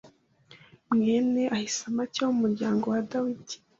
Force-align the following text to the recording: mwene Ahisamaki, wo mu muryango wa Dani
mwene 0.95 1.41
Ahisamaki, 1.55 2.17
wo 2.21 2.29
mu 2.33 2.39
muryango 2.45 2.85
wa 2.93 3.01
Dani 3.09 3.41